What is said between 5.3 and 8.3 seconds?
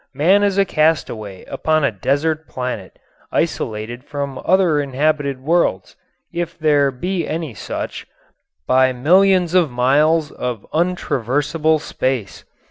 worlds if there be any such